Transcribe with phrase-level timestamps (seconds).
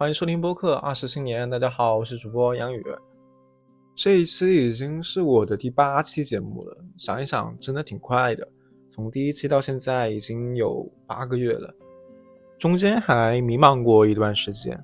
[0.00, 1.50] 欢迎收听播客二十青年。
[1.50, 2.80] 大家好，我是主播杨宇。
[3.96, 8.46] 这一期已经是我的第八期节目了，想一想，真的挺快的。
[8.92, 11.74] 从第一期到现在已经有八个月了，
[12.60, 14.80] 中间还迷茫过一段时间。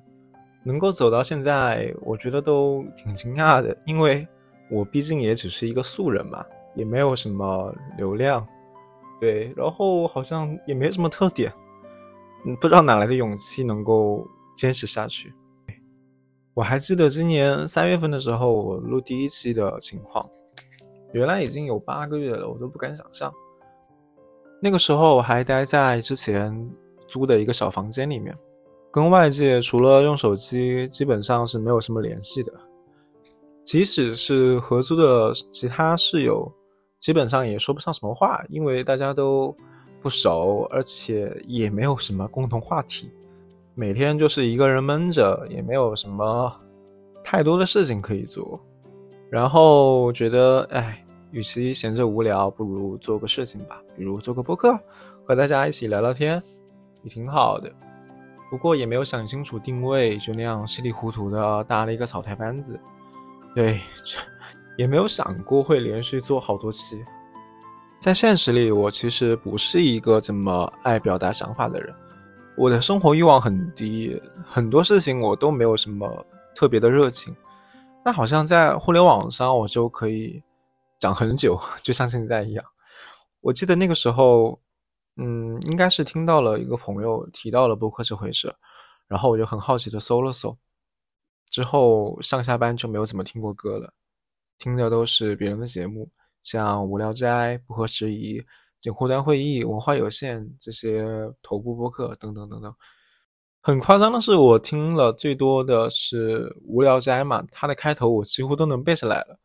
[0.65, 4.27] 能够走到现在，我觉得都挺惊讶的，因为
[4.69, 6.45] 我毕竟也只是一个素人嘛，
[6.75, 8.45] 也没有什么流量，
[9.21, 11.53] 对，然后好像也没什么特点，
[12.45, 15.33] 嗯，不知道哪来的勇气能够坚持下去。
[16.53, 20.29] 我还记得今年三月份的时候，我录第一期的情况，
[21.13, 23.33] 原来已经有八个月了，我都不敢想象。
[24.61, 26.69] 那个时候我还待在之前
[27.07, 28.35] 租的一个小房间里面。
[28.89, 32.53] 跟外界除了用手机，基本上是没有什么联系的。
[33.65, 36.49] 即使是合租的其他室友，
[37.01, 39.53] 基本上也说不上什么话，因为大家都
[40.01, 43.11] 不熟，而且也没有什么共同话题。
[43.77, 46.49] 每天就是一个人闷着，也没有什么
[47.21, 48.57] 太多的事情可以做。
[49.29, 54.79] 然后觉得，哎，与其闲着无聊，不如做个事情吧，比如做个播客，
[55.27, 56.41] 和大家一起聊聊天，
[57.03, 57.69] 也挺好的。
[58.49, 62.79] 不过也没有想清楚定位，就那样稀里糊涂的搭了一个草台班子。
[63.53, 63.81] 对，
[64.77, 67.03] 也没有想过会连续做好多期。
[67.99, 71.93] 在现实里，我其实不是一个怎么爱表达想法的人，
[72.57, 76.25] 我的生活欲望很低，很多事情我都没有什么
[76.55, 77.35] 特别的热情。
[78.03, 80.41] 那好像在互联网上，我就可以
[80.99, 82.65] 讲很久，就像现在一样。
[83.41, 84.59] 我记得那个时候。
[85.17, 88.53] 嗯，应该是听到了一个朋友提到了播客这回事，
[89.07, 90.53] 然后我就很好奇的搜了搜，
[91.49, 93.93] 之后上下班就没有怎么听过歌了，
[94.57, 96.11] 听的都是别人的节目，
[96.43, 98.43] 像无聊斋、不合时宜、
[98.85, 101.03] 简后端会议、文化有限这些
[101.41, 102.71] 头部播客等等等等。
[103.59, 109.39] 很夸张的是，我听了最多的是无聊斋嘛，它的开头我几乎都能背下来了，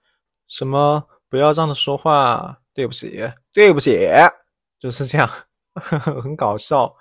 [0.47, 4.07] 什么不要这样的说话，对不起，对不起，
[4.79, 5.27] 就是这样。
[5.73, 6.95] 很搞笑，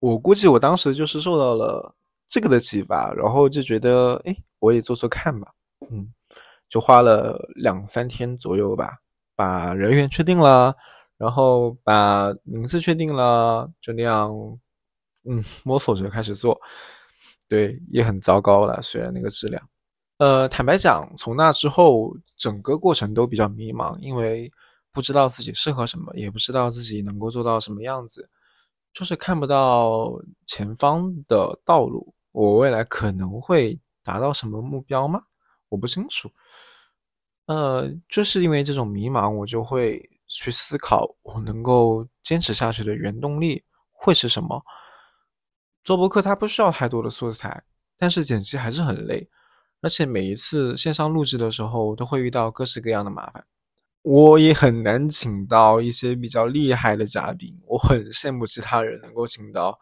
[0.00, 1.94] 我估计我当时就是受到了
[2.26, 5.50] 这个的启发，然后就觉得，哎，我也做做看吧，
[5.90, 6.06] 嗯，
[6.68, 8.98] 就花了两三天左右吧，
[9.34, 10.76] 把人员确定了，
[11.20, 14.32] 然后把名字确定了，就那样，
[15.28, 16.58] 嗯，摸索着开始做，
[17.48, 19.68] 对，也很糟糕了，虽然那个质量，
[20.16, 24.50] 呃，坦白讲，从那之后，整个过程都比较迷茫，因为。
[24.92, 28.28] 不知道自己适合什么，也不知道自己能够做到什么样子，
[28.92, 30.10] 就是看不到
[30.46, 32.12] 前方的道路。
[32.32, 35.22] 我未来可能会达到什么目标吗？
[35.68, 36.28] 我不清楚。
[37.46, 44.62] 呃，就是因为这种迷茫，我就会去思考，我能够坚持下去的原动力会是什么。
[45.82, 47.64] 做博客它不需要太多的素材，
[47.98, 49.28] 但是剪辑还是很累，
[49.80, 53.44] 而且每一次线上录制的时候，都会遇到各式各样的麻烦。
[54.02, 59.78] 我也很难请到一些比较厉害的嘉宾，我很羡慕其他人能够请到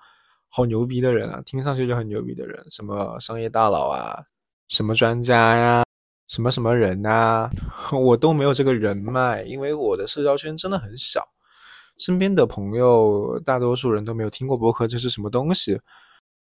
[0.48, 4.24] 好牛逼的人啊，听上去就很牛逼的人，什么商业大佬啊，
[4.66, 5.84] 什么专家呀，
[6.28, 7.50] 什么什么人呐，
[7.92, 11.26] 我都没有这个人脉，因为我的社交圈真的很小，
[11.98, 15.80] 身边的朋友大多数人都没有听过博客这是什么东西，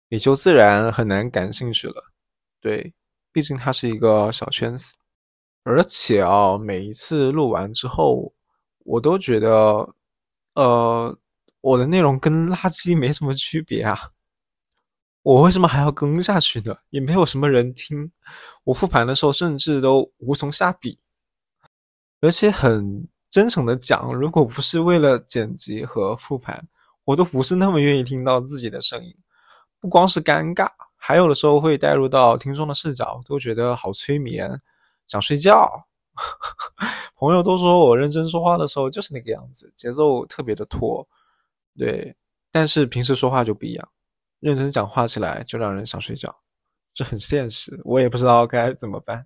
[0.09, 2.03] 也就自然很难感兴趣了。
[2.59, 2.93] 对，
[3.31, 4.93] 毕竟它是一个小圈子。
[5.63, 8.33] 而且啊，每一次录完之后，
[8.79, 9.87] 我都觉得，
[10.55, 11.17] 呃，
[11.61, 14.11] 我的内容跟垃圾没什么区别啊。
[15.23, 16.75] 我为什么还要更下去呢？
[16.89, 18.11] 也没有什么人听。
[18.63, 20.99] 我复盘的时候，甚至都无从下笔。
[22.21, 26.67] 而且很真诚的讲，如果不是为了剪辑和复盘，
[27.03, 29.15] 我都不是那么愿意听到自己的声音。
[29.79, 34.61] 不光是尴尬，还有的时候会带入到听众的视角，都觉得好催眠。
[35.07, 35.85] 想睡觉，
[37.17, 41.07] 朋友都说我认真说话的时候就是那个样子，节奏特别的拖，
[41.77, 42.15] 对。
[42.51, 43.89] 但是平时说话就不一样，
[44.41, 46.35] 认真讲话起来就让人想睡觉，
[46.93, 47.79] 这很现实。
[47.85, 49.25] 我也不知道该怎么办。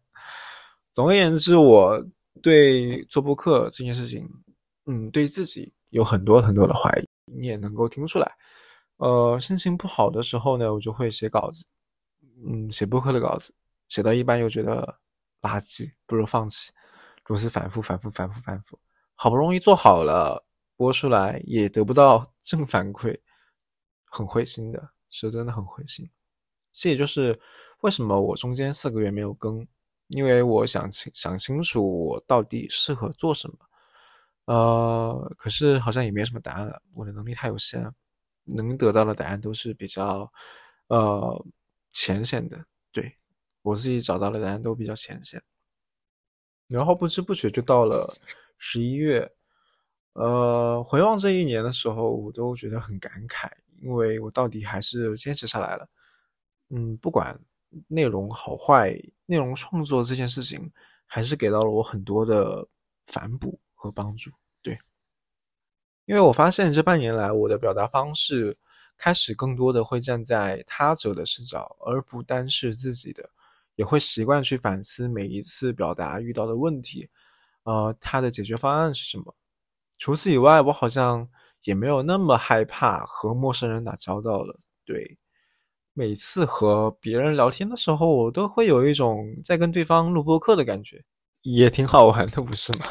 [0.94, 2.00] 总而言之，我
[2.44, 4.30] 对做播客这件事情，
[4.86, 8.32] 嗯，对自己有很多很多的怀疑，你也能够听出来。
[8.98, 11.66] 呃，心情不好的时候呢，我就会写稿子，
[12.48, 13.52] 嗯，写播客的稿子，
[13.88, 15.00] 写到一半又觉得。
[15.42, 16.72] 垃圾，不如放弃。
[17.24, 18.80] 如此反复、反复、反复、反复，
[19.14, 20.44] 好不容易做好了，
[20.76, 23.16] 播出来也得不到正反馈，
[24.06, 26.10] 很灰心的，是真的很灰心。
[26.74, 27.40] 这也就是
[27.82, 29.66] 为什么我中间四个月没有更，
[30.08, 33.58] 因为我想清想清楚我到底适合做什么。
[34.46, 37.94] 呃，可是好像也没什么答案了，我的能力太有限了，
[38.44, 40.30] 能得到的答案都是比较
[40.88, 41.46] 呃
[41.92, 42.66] 浅显的。
[42.92, 43.16] 对
[43.62, 45.42] 我自己找到的答案都比较浅显。
[46.68, 48.14] 然后不知不觉就到了
[48.58, 49.32] 十一月，
[50.14, 53.50] 呃，回望这一年的时候，我都觉得很感慨，
[53.86, 55.88] 因为我到底还是坚持下来了。
[56.70, 57.40] 嗯，不管
[57.88, 60.72] 内容好坏，内容创作这件事情，
[61.06, 62.68] 还是给到了我很多的
[63.06, 64.32] 反哺和帮助。
[64.64, 64.76] 对，
[66.06, 68.58] 因为我发现这半年来，我的表达方式
[68.98, 73.30] 开始更多的会站在他者的视角，而不单是自己的。
[73.76, 77.10] 也会习惯去反思每一次表达遇到的问题，
[77.64, 79.36] 呃，它的解决方案是什么。
[79.98, 81.30] 除此以外，我好像
[81.66, 84.60] 也没有那么害怕和陌生人打交道了。
[84.86, 85.18] 对，
[85.94, 91.04] 每次和别人聊天的时候，我都会有一种在跟对方录播课的感觉，
[91.42, 92.86] 也挺好玩的，不是吗？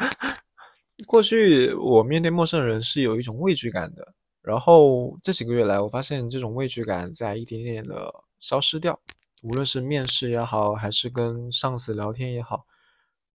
[1.06, 9.00] 过去我面对陌生人是有一种畏惧感的，然后这几个月来，我发现这种畏惧感在一点点的消失掉。
[9.42, 12.66] 无论是面试也好，还是跟上司聊天也好，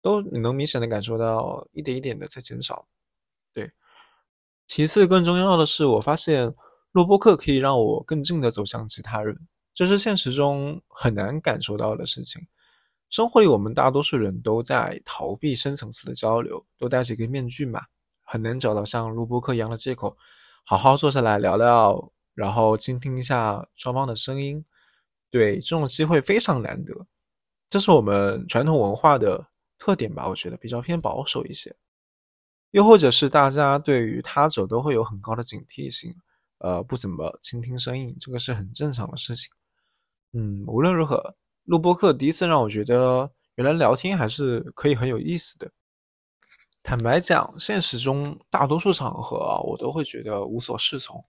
[0.02, 2.84] 都你能明显的感受到一点一点的在减少。
[4.67, 6.55] 其次更重要的是，我发现
[6.93, 9.37] 录播课可以让我更近的走向其他人，
[9.75, 12.41] 这是现实中很难感受到的事情。
[13.11, 17.82] 生活里，我们大多数人都在逃避深层次的交流，都戴着一个面具嘛，
[18.23, 20.17] 很难找到像录播课一样的借口，
[20.65, 24.65] 好好坐下来聊聊，然后倾听一下双方的声音。
[25.31, 26.94] 对这种机会非常难得，
[27.69, 29.47] 这是我们传统文化的
[29.79, 30.29] 特点吧？
[30.29, 31.75] 我觉得比较偏保守一些，
[32.72, 36.14] 又或者是大家对于他者都会有很高的警惕性，
[36.58, 39.52] 呃，不怎么倾听声音，这个是很正常的事情。
[40.32, 45.70] 嗯，无论如何，录播课第一次让我觉得，原来聊天还是可以很有意思的。
[46.82, 51.22] 坦白讲，现实中大多数场合啊，我都会觉得无所适从，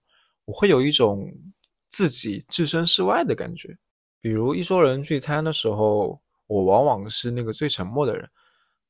[0.46, 1.30] 我会有一种
[1.90, 3.76] 自己置身事外的感觉。
[4.22, 8.30] 比如一桌人聚餐的时候，我往往是那个最沉默的人。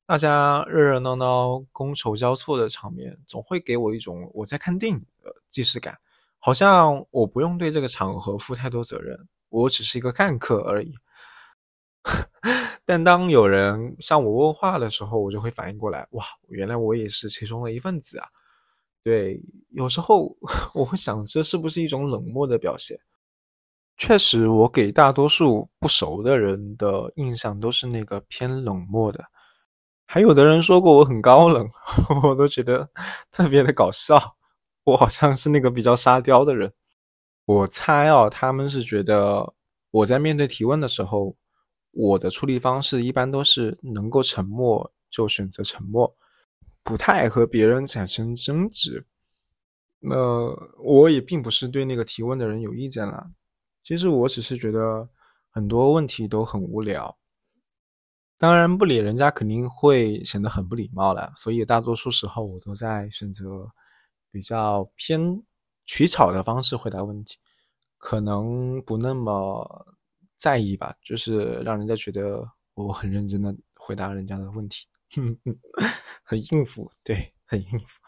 [0.07, 5.97] 大家热热闹闹、觥筹交错的场面，总会给我一种我在看电影的既视感，
[6.37, 9.17] 好像我不用对这个场合负太多责任，
[9.49, 10.93] 我只是一个看客而已。
[12.85, 18.27] 但当有人向我问话的时候，我就会反应过来，哇，原来我也是其中的一份子啊！
[19.03, 19.41] 对，
[19.71, 20.37] 有时候
[20.75, 22.95] 我会想，这是不是一种冷漠的表现？
[23.97, 29.25] 确实，我给大多数不熟的人的印象都是那个偏冷漠的。
[30.05, 31.69] 还有的人说过我很高冷，
[32.23, 32.89] 我都觉得
[33.31, 34.35] 特别的搞笑。
[34.83, 36.71] 我好像是那个比较沙雕的人。
[37.45, 39.53] 我猜哦，他们是觉得
[39.91, 41.35] 我在面对提问的时候，
[41.91, 46.15] 我的处理方式一般都是能够沉默就选择沉默，
[46.83, 49.05] 不太和别人产生争执。
[49.99, 50.15] 那
[50.77, 53.25] 我也并不是对那个提问的人有意见了。
[53.83, 55.09] 其实我只是觉得
[55.49, 57.17] 很多问题都很无聊，
[58.37, 63.69] 当然不理人家肯定会显得很不礼貌了，所以大多数时候我都在选择
[64.31, 65.41] 比较偏
[65.85, 67.37] 取巧的方式回答问题，
[67.97, 69.85] 可能不那么
[70.37, 74.85] 在意吧，就是让人家觉得我很认真的回答人家的问题，
[76.23, 78.01] 很应付，对，很应付。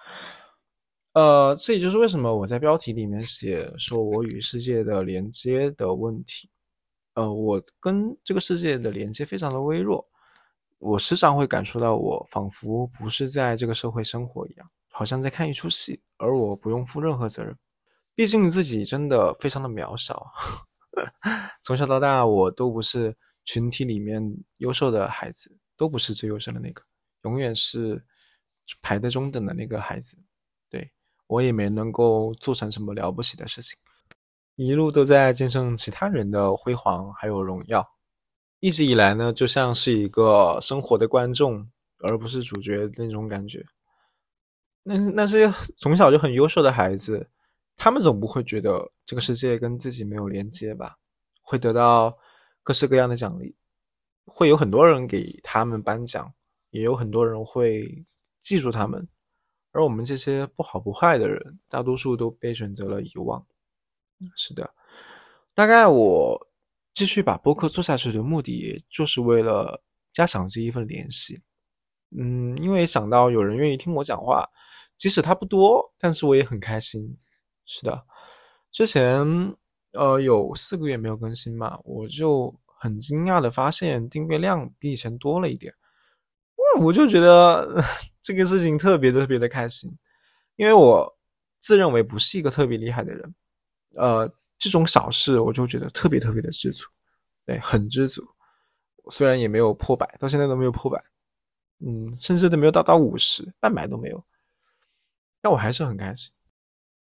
[1.14, 6.50] 呃，这也就是为什么我在标题里面写说我与世界的连接的问题。
[7.16, 10.08] 呃，我跟这个世界的连接非常的微弱，
[10.80, 17.58] 我时常会感受到我仿佛不是在这个社会生活一样，好像在看一出戏，而我不用负任何责任。
[18.14, 20.32] 毕竟自己真的非常的渺小，
[21.62, 24.22] 从小到大我都不是群体里面
[24.58, 26.84] 优秀的孩子，都不是最优秀的那个，
[27.24, 28.04] 永远是
[28.82, 30.18] 排在中等的那个孩子。
[30.70, 30.92] 对
[31.28, 33.78] 我也没能够做成什么了不起的事情，
[34.56, 37.88] 一路都在见证其他人的辉煌还有荣耀，
[38.60, 43.66] 一直以来呢，就像是一个生活的观众，而不是主角那种感觉。
[44.84, 47.30] 那那些从小就很优秀的孩子，
[47.76, 50.98] 他们总不会觉得这个世界跟自己没有连接吧？
[51.42, 52.18] 会得到
[52.64, 53.56] 各式各样的奖励，
[54.26, 56.34] 会有很多人给他们颁奖，
[56.72, 58.06] 也有很多人会
[58.44, 59.08] 记住他们。
[59.72, 63.46] 而我们这些不好不坏的人，大多数都被选择了遗忘。
[64.36, 64.74] 是的，
[65.54, 66.47] 大概我
[66.98, 71.40] 继续把播客做下去的目的，就是为了加强这一份联系。
[72.18, 74.44] 嗯，因为想到有人愿意听我讲话，
[74.98, 77.16] 即使他不多，但是我也很开心。
[77.68, 78.04] 是的，
[78.72, 79.24] 之前
[79.92, 85.72] 呃有四个月没有更新嘛，我就很惊讶的发现订阅量比以前多了一点。
[86.82, 87.80] 我就觉得
[88.24, 89.96] 这个事情特别特别的开心，
[90.56, 91.16] 因为我
[91.60, 93.36] 自认为不是一个特别厉害的人，
[93.98, 96.88] 呃，这种小事我就觉得特别特别的知足，
[97.46, 98.28] 对，很知足。
[99.10, 101.02] 虽然也没有破百，到现在都没有破百，
[101.80, 104.22] 嗯，甚至都没有达到五十，半百都没有，
[105.42, 106.34] 但我还是很开心。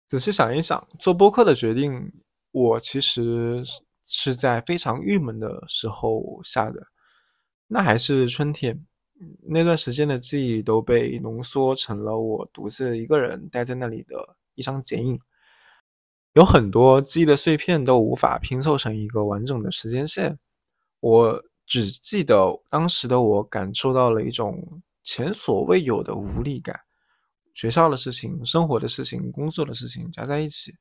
[0.08, 2.14] 仔细想一想，做播客的决定，
[2.52, 3.64] 我其实
[4.06, 6.86] 是在非常郁闷的时候下的。
[7.66, 8.86] 那还是春天，
[9.42, 15.20] 那段时间的记忆都被浓缩成了我独自一个人待在那里的一张剪影。
[16.38, 20.38] 有很多记忆的碎片都无法拼凑成一个完整的时间线。
[21.00, 22.38] 我只记得
[22.70, 26.80] 当时的我感受到了一种前所未有的无力感。
[27.56, 30.72] 学校的事情、生活的事情、工作的事情加在一起，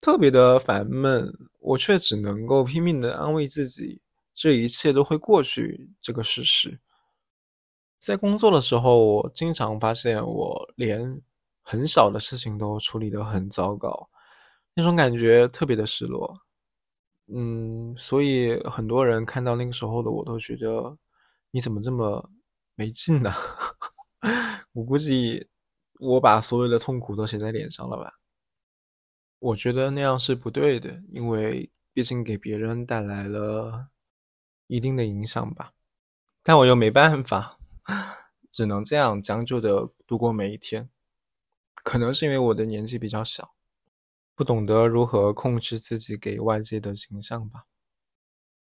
[0.00, 1.30] 特别的烦闷。
[1.60, 4.00] 我却只能够拼命的安慰自己，
[4.34, 6.80] 这一切都会过去这个事实。
[7.98, 11.20] 在工作的时候，我经常发现我连
[11.60, 14.08] 很小的事情都处理得很糟糕，
[14.74, 16.40] 那种感觉特别的失落。
[17.26, 20.96] 嗯，所以很多人看到那个时候的我都觉得
[21.50, 22.30] 你怎么这么
[22.74, 23.32] 没劲呢？
[24.72, 25.48] 我估计。
[26.00, 28.18] 我把所有的痛苦都写在脸上了吧？
[29.38, 33.90] 我觉得那样是不对的，因为毕竟给别人带来了
[34.66, 35.72] 一定的影响吧。
[36.42, 37.58] 但我又没办法，
[38.50, 40.90] 只能这样将就的度过每一天。
[41.76, 43.54] 可能是因为我的年纪比较小，
[44.34, 47.64] 不懂得如何控制自己给外界的形象吧。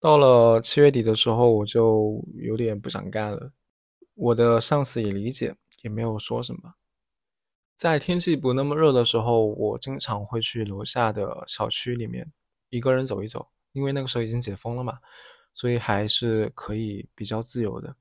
[0.01, 3.53] 到了七月底的时候，我就有点不想干了。
[4.15, 6.75] 我的上司也理解，也没有说什么。
[7.77, 12.31] 在天气不那么热的时候，我经常会去楼下的小区里面
[12.69, 14.99] 一个人走一走，因为那个时候已经解封了嘛，
[15.55, 17.97] 所以还是可以比较自由的。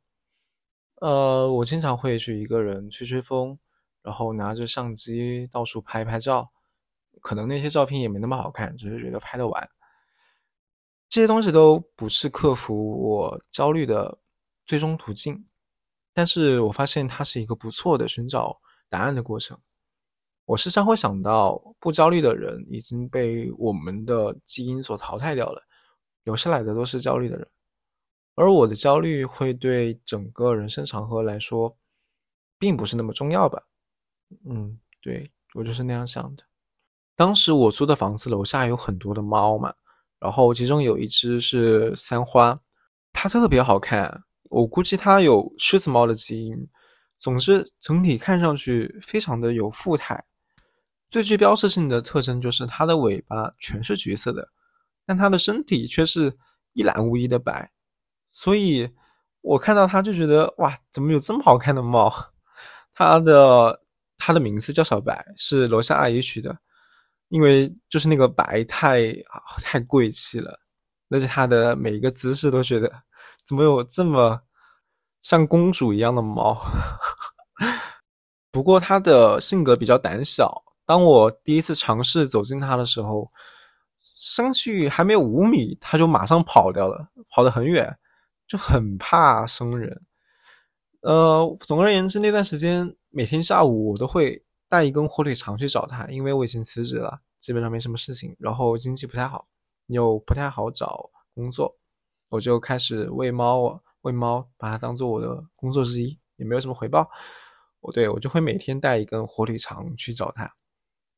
[0.96, 3.58] 呃，我经常会去一个人吹吹风，
[4.02, 6.52] 然后拿着相机到处拍拍照，
[7.22, 9.70] 可能那些照片也没那么好看，只是觉得拍得完。
[11.08, 14.20] 这些东西都不是克服我焦虑的
[14.66, 15.48] 最终途径，
[16.14, 18.60] 但是我发现它是一个不错的寻找
[18.90, 19.60] 答案的过程。
[20.46, 25.62] 我时常会想到，不焦虑的人已经被我们的基因所淘汰掉了，
[26.24, 27.48] 留下来的都是焦虑的人。
[28.36, 31.78] 而我的焦虑会对整个人生长河来说，
[32.58, 33.62] 并不是那么重要吧？
[34.50, 36.44] 嗯，对我就是那样想的。
[37.20, 39.74] 当时我租的房子楼下有很多的猫嘛，
[40.22, 42.58] 然后其中有一只是三花，
[43.12, 46.56] 它特别好看，我估计它有狮子猫的基因。
[47.20, 50.24] 总之，整体看上去非常的有富态。
[51.10, 54.48] 最具标志性的特征就是它的尾巴全是橘色的，
[55.06, 56.34] 但它的身体却是
[56.72, 57.70] 一览无遗的白，
[58.32, 58.90] 所以
[59.42, 62.10] 我看到它就觉得哇，怎么有这么好看的猫？
[62.96, 63.82] 它的
[64.18, 66.58] 它的名字叫小白，是楼下阿姨取的，
[67.29, 69.13] 因为就是那个白太
[69.63, 70.59] 太贵气了，
[71.09, 72.91] 而且它的每一个姿势都觉得
[73.48, 74.39] 怎么有这么
[75.21, 76.59] 像公主一样的猫？
[78.51, 80.63] 不过它的性格比较胆小。
[80.86, 83.31] 当我第一次尝试走近它的时候，
[84.01, 87.95] 上去还没有五米，它就马上跑掉了，跑得很远，
[88.48, 90.01] 就很怕生人。
[91.01, 99.48] 呃，总而言之，那段时间每天下午我都会带一根火腿肠去找它，因为我已经辞职了，基本上没什么事情，然后经济不太好，
[99.88, 101.76] 又不太好找工作，
[102.30, 107.10] 我就开始喂猫，喂猫，把它当做我的工作之一，也没有什么回报。
[107.82, 110.50] 我对我就会每天带一根火腿肠去找它。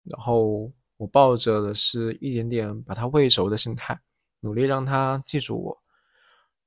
[0.03, 3.99] 然后我抱着的是一点点把它喂熟的心态，
[4.39, 5.77] 努力让它记住我。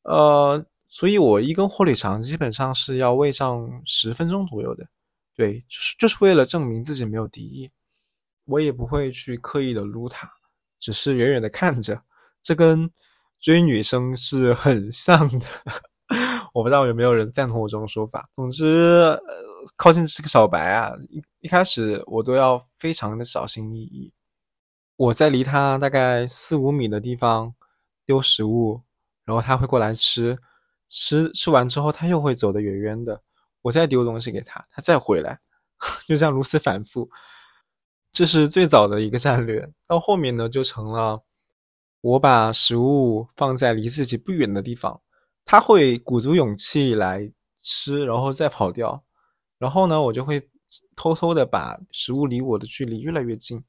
[0.03, 4.87] 呃，所以我一根火腿肠基本上是要喂上十分钟左右的。
[5.35, 7.71] 对，就是就是为了证明自己没有敌意，
[8.45, 10.31] 我也不会去刻意的撸它，
[10.79, 12.00] 只是远远的看着。
[12.43, 12.91] 这跟
[13.41, 15.47] 追女生是很像的。
[16.53, 18.29] 我不知道有没有人赞同我这种说法。
[18.33, 19.21] 总之，呃，
[19.75, 24.12] 靠近这个小白啊，一一开始我都要非常的小心翼翼。
[24.97, 27.53] 我在离它大概四五米的地方
[28.07, 28.81] 丢食物，
[29.25, 30.38] 然后它会过来吃，
[30.91, 33.21] 吃吃完之后它又会走得远远的。
[33.64, 35.40] 我再丢东西给它，它再回来，
[36.06, 37.09] 就这样如此反复。
[38.12, 39.66] 这是最早的一个战略。
[39.87, 41.25] 到后面呢，就成了
[42.02, 45.00] 我把食物放在离自己不远的地方。
[45.47, 49.02] 他会鼓足勇气来吃，然后再跑掉。
[49.59, 50.47] 然后呢，我就会
[50.94, 53.64] 偷偷的把食物离我的距离越来越近。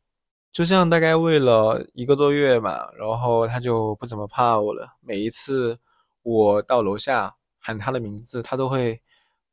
[0.51, 4.97] 就这样，大概喂了一个多月吧，然后他就不怎么怕我了。
[5.01, 5.79] 每一次
[6.21, 9.01] 我到楼下喊他的名字，他都会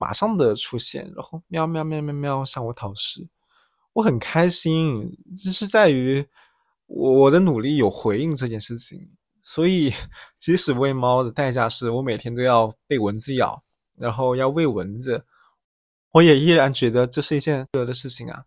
[0.03, 3.29] 马上的出现，然后喵喵喵喵喵向我讨食。
[3.93, 6.27] 我很开心，这是在于
[6.87, 8.99] 我我的努力有回应这件事情，
[9.45, 9.93] 所以
[10.39, 13.63] 即使喂猫的代价是我每天都要被蚊子咬，
[13.95, 15.25] 然后要喂蚊子，
[16.11, 18.45] 我也依然觉得这是一件值得的事情啊。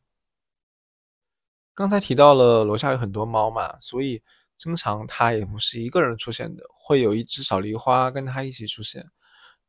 [1.74, 4.22] 刚才提到了楼下有很多猫嘛，所以
[4.58, 9.10] 经常它也不是一个人出现的，会有一只小狸花跟它一起出现。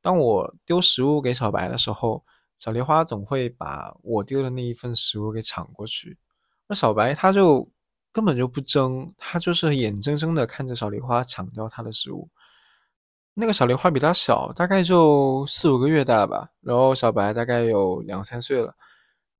[0.00, 2.24] 当我丢食物给小白的时候，
[2.58, 6.18] 小梨花总会把我丢的那一份食物给抢过去，
[6.68, 7.68] 而小白它就。
[8.12, 12.26] 根本就不争，他就是眼睁睁的看着小梨花抢掉他的食物。
[13.34, 18.74] 那个小梨花比他小，大概就四五个月大吧，然后小白大概有两三岁了，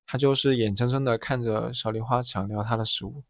[0.05, 3.23] 他就是眼睁睁的看着小梨花抢掉他的食物。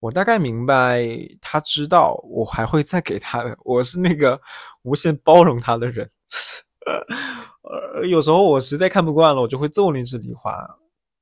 [0.00, 1.08] 我大概明白，
[1.40, 4.38] 他知道我还会再给他的，我是那个
[4.82, 6.10] 无限包容他的人。
[8.08, 10.52] 有时候我实在看不惯了，我就会揍那只狸花，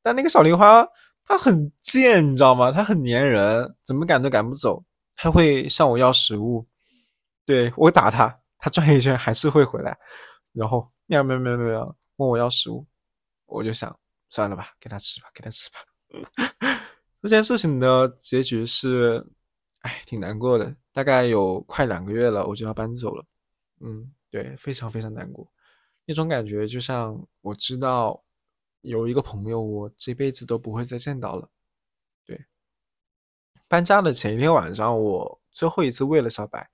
[0.03, 0.87] 但那个小狸花。
[1.29, 2.71] 它很贱，你知道吗？
[2.71, 4.81] 它很粘人，怎么赶都赶不走。
[5.17, 6.65] 它会向我要食物，
[7.45, 9.99] 对我打它，它转一圈还是会回来，
[10.53, 12.87] 然后喵喵喵喵喵问我要食物。
[13.47, 13.99] 我就想
[14.31, 15.79] 算了吧，给它吃吧，给它吃吧。
[17.23, 19.27] 这件事情的结局是，
[19.81, 20.73] 哎，挺难过的。
[20.93, 23.25] 大概有快两个月了，我就要搬走了。
[23.81, 24.09] 嗯，
[24.43, 25.51] 对，非常非常难过。
[26.05, 28.23] 那种感觉就像我知道。
[28.83, 31.49] 有一个朋友，我这辈子都不会再见到了。
[32.25, 32.41] 对，
[33.67, 36.71] 搬家的前一天晚上，我最后一次喂了小白，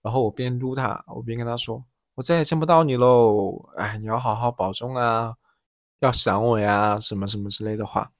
[0.00, 1.84] 然后我边撸它，我边跟他说
[2.16, 5.36] ：“我再也见不到你喽，哎，你要好好保重啊，
[6.00, 8.10] 要想我呀，什么什么之类的话。”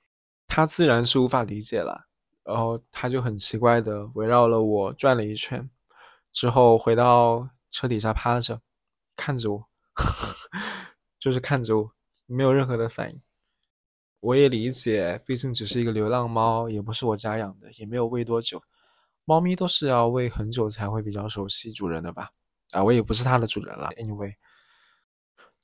[0.47, 2.07] 他自然是无法理解了，
[2.45, 5.69] 然后他就很奇怪的围绕了我转了一圈，
[6.31, 8.61] 之后回到车底下趴着，
[9.23, 9.65] 看着我，
[11.21, 11.93] 就是看着我，
[12.27, 13.23] 没有任何的反应。
[14.19, 18.61] 我也理解，毕竟只是一个流浪猫，也不是我家养的，也没有喂多久。
[19.25, 22.31] 猫咪都是要喂很久才会比较熟悉主人的吧？
[22.73, 23.91] 啊，我也不是它的主人了。
[23.97, 24.35] Anyway，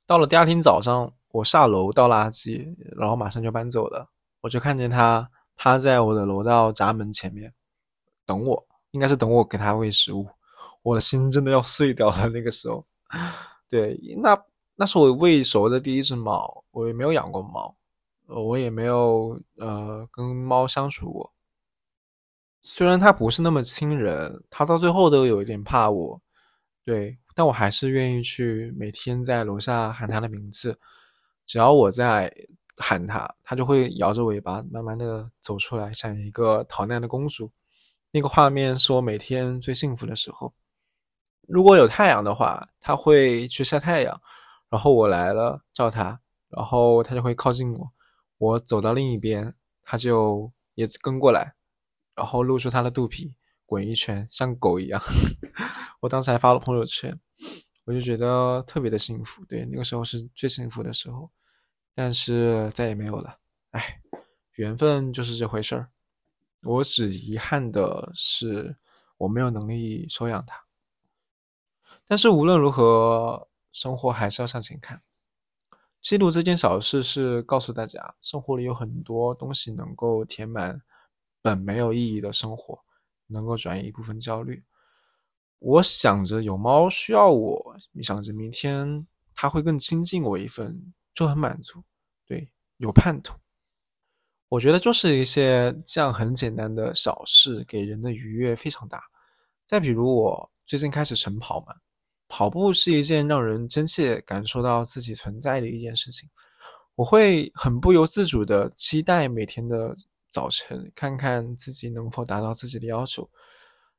[0.05, 4.09] 到了第二天早上，我下楼倒垃圾，然后马上就搬走了。
[4.39, 7.53] 我就看见它趴在我的楼道闸门前面
[8.25, 10.25] 等我，应该是等我给它喂食物。
[10.81, 12.29] 我的心真的要碎掉了。
[12.29, 12.85] 那个时候，
[13.69, 14.41] 对，那
[14.75, 17.75] 那是我喂熟的第一只猫，我也没有养过猫。
[18.31, 21.33] 我也没有呃跟猫相处过，
[22.61, 26.21] 虽然它不是那么亲人，它到最后都有一点怕我，
[26.85, 30.77] 对，但我还是愿意去每天在楼下喊它的名字，
[31.47, 32.31] 只要我在
[32.77, 37.51] 喊它，它就会摇着尾巴慢慢的走出来，像一个逃难的公主，
[38.11, 40.53] 那个画面是我每天最幸福的时候。
[41.49, 44.21] 如果有太阳的话，它会去晒太阳，
[44.69, 47.91] 然后我来了叫它，然后它就会靠近我。
[48.37, 51.55] 我走到另一边，它就也跟过来，
[52.13, 53.33] 然后露出它的肚皮，
[53.65, 55.01] 滚一圈，像狗一样。
[56.01, 57.19] 我当时还发了朋友圈，
[57.85, 59.43] 我就觉得特别的幸福。
[59.45, 61.29] 对，那个时候是最幸福的时候，
[61.95, 63.39] 但是再也没有了。
[63.71, 63.99] 哎，
[64.53, 65.89] 缘分就是这回事儿。
[66.61, 68.77] 我只遗憾的是，
[69.17, 70.68] 我没有能力收养它。
[72.09, 74.99] 但是无论如何，生活还是要向前看。
[76.01, 80.81] 记录这件小事是告诉大家，生活里有很多东西能够填满
[81.39, 82.83] 本没有意义的生活，
[83.27, 84.63] 能够转移一部分焦虑。
[85.59, 91.83] 我想着有猫需要我，想着明天它会更亲近我一份，就很满足。
[92.25, 93.37] 对，有盼头。
[94.47, 98.99] 我觉得就是一些这样很简单的小事，给人的愉悦非常大。
[99.67, 101.75] 再比如我最近开始晨跑嘛。
[102.29, 106.29] 跑步是一件让人真切感受到自己存在的一件事情，
[106.95, 109.97] 我会很不由自主的期待每天的
[110.31, 113.27] 早晨，看看自己能否达到自己的要求。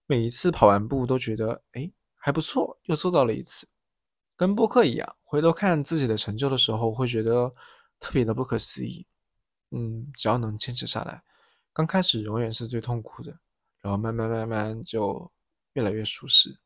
[0.06, 3.68] 每一次跑完步都觉得，哎，还不错，又做到了一次。
[4.36, 7.52] 跟播客一样，回头看自己的成就的时候，会觉得
[7.98, 9.04] 特别的不可思议。
[9.70, 11.22] 嗯，只要能坚持下来，
[11.72, 13.36] 刚开始永远是最痛苦的，
[13.82, 15.30] 然后慢慢慢慢就
[15.74, 16.58] 越来越舒适。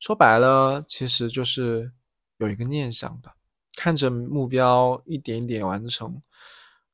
[0.00, 1.92] 说白了，其实就是
[2.38, 3.34] 有一个念想吧，
[3.76, 6.22] 看着目标一点点完成，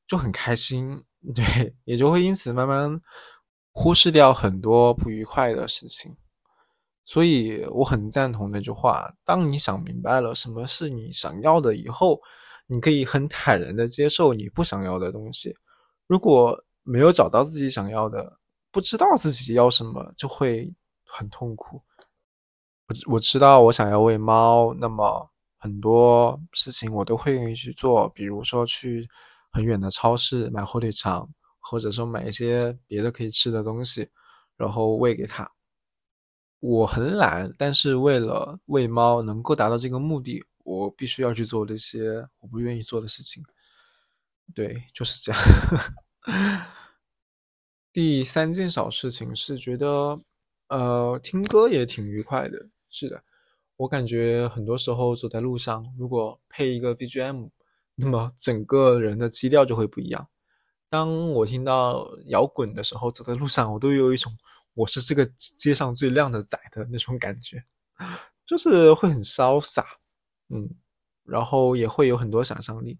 [0.06, 3.00] 就很开心， 对，也就会因此慢慢
[3.72, 6.16] 忽视掉很多不愉快的事情。
[7.06, 12.18] 所以我很赞同那句话：，当你想明白了什么是你想要的以后，
[12.66, 15.54] 你可以很坦然的接受你不想要的东西。
[16.06, 18.38] 如果没有找到自己想要的，
[18.70, 20.72] 不知道自己要什么，就会
[21.04, 21.82] 很痛苦。
[22.86, 29.08] 我我知道我想要喂猫，那么很多事情我都会愿意去做，比如说去
[29.50, 31.28] 很远的超市买火腿肠，
[31.60, 34.08] 或者说买一些别的可以吃的东西，
[34.56, 35.50] 然后喂给它。
[36.60, 43.42] 我很懒，但是为了喂猫能够达到这个目的，我必须要去做这些我不愿意做的事情。
[44.54, 45.40] 对，就是这样。
[47.92, 50.18] 第三件小事情是觉得，
[50.68, 52.68] 呃，听歌也挺愉快的。
[52.90, 53.22] 是的，
[53.76, 57.50] 我感觉很多时候走在路上，如果配一个 BGM，
[57.94, 60.28] 那么整个人的基调就会不一样。
[60.88, 64.32] 当我听到摇滚的时候，走在路上，我都有一种。
[64.74, 67.64] 我是这个街上最靓的仔的那种感觉，
[68.44, 69.86] 就是会很潇洒，
[70.48, 70.68] 嗯，
[71.22, 72.98] 然后也会有很多想象力。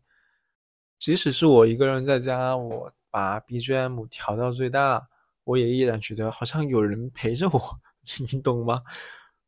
[1.01, 5.09] 即使是我一个人在家，我把 BGM 调到最大，
[5.45, 7.61] 我也依然觉得好像有人陪着我，
[8.33, 8.83] 你懂吗？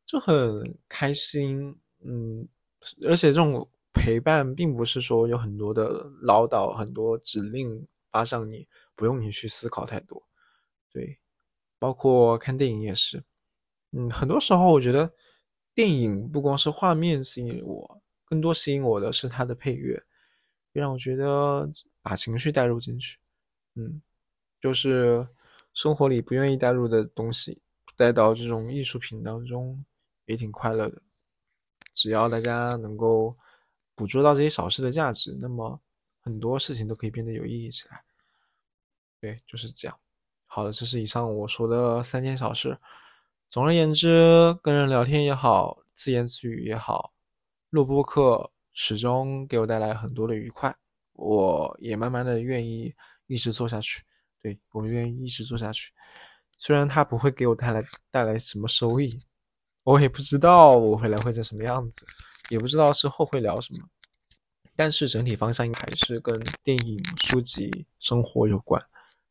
[0.06, 2.46] 就很开心，嗯，
[3.08, 5.88] 而且这种陪伴并不是说有很多的
[6.22, 10.22] 唠叨，很多指令发向你，不用你去思考太多，
[10.92, 11.18] 对。
[11.78, 13.22] 包括看电影也是，
[13.92, 15.12] 嗯，很多时候我觉得
[15.74, 20.02] 电影不光是画面吸引我，更多吸引我的是它的配乐，
[20.72, 21.68] 让我觉得
[22.00, 23.18] 把情绪带入进去，
[23.74, 24.00] 嗯，
[24.58, 25.28] 就是
[25.76, 27.60] 生活里不愿意带入的东西
[27.98, 29.84] 带到这种艺术品当中，
[30.24, 31.02] 也挺快乐的。
[31.92, 33.36] 只要大家能够
[33.94, 35.78] 捕捉到这些小事的价值，那么
[36.22, 38.02] 很多事情都可以变得有意义起来。
[39.20, 39.94] 对，就是这样。
[40.46, 42.78] 好了，这是以上我说的三件小事。
[43.50, 47.12] 总而言之，跟人聊天也好，自言自语也好，
[47.68, 50.74] 录播课始终给我带来很多的愉快。
[51.12, 52.94] 我也慢慢的愿意
[53.26, 54.02] 一直做下去。
[54.42, 55.92] 对我愿意一直做下去，
[56.56, 59.18] 虽然它不会给我带来带来什么收益，
[59.84, 62.06] 我也不知道我未来会成什么样子，
[62.50, 63.88] 也不知道之后会聊什么，
[64.74, 68.82] 但是整体方向还是跟电影、书籍、生活有关。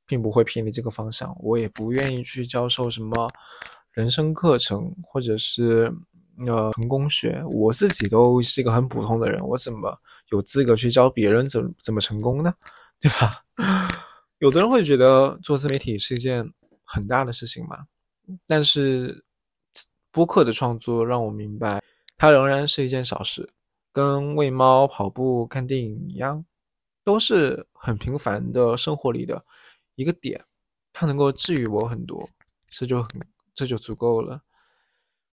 [0.07, 3.27] 并不会偏离这个方向，我也不愿意去教授什么
[3.91, 5.91] 人生课程或者是
[6.45, 7.43] 呃成功学。
[7.49, 12.53] 我自己都是一个很普通的人，我怎么有资格去教别人怎怎么成功呢？
[13.01, 13.43] 对吧？
[14.39, 16.51] 有的人会觉得做自媒体是一件
[16.83, 17.85] 很大的事情嘛，
[18.45, 19.23] 但是
[20.11, 21.81] 播客的创作让我明白，
[22.17, 23.49] 它仍然是一件小事，
[23.91, 26.45] 跟喂猫、跑步、看电影一样，
[27.03, 29.45] 都是很平凡的生活里的。
[29.95, 30.43] 一个点，
[30.91, 32.27] 它能够治愈我很多，
[32.67, 33.09] 这就很
[33.53, 34.41] 这就足够了。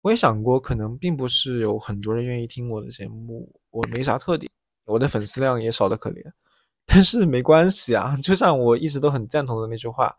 [0.00, 4.50] 我也想过，可能并不是有很多人愿意听我的节目，我没啥特点，
[4.86, 6.32] 我的粉丝量也少得可怜。
[6.90, 10.16] 但是没关系啊，就像我一直都很赞同的那句话：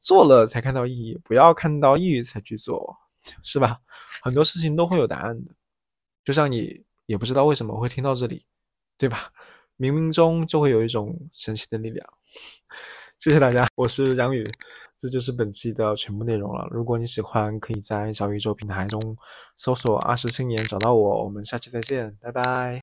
[0.00, 2.96] 做了才看到意义，不要看到意义才去做，
[3.42, 3.78] 是吧？
[4.22, 5.52] 很多事情都会有答案的，
[6.24, 8.46] 就像你也不知道为什么会听到这里，
[8.96, 9.30] 对吧？
[9.78, 12.06] 冥冥中就会有一种神奇的力量。
[13.20, 14.42] 谢谢大家，我是杨宇，
[14.96, 16.66] 这就是本期的全部内容了。
[16.70, 19.16] 如果你喜欢，可以在小宇宙平台中
[19.56, 21.24] 搜索“二十青年”找到我。
[21.24, 22.74] 我们下期再见，拜拜。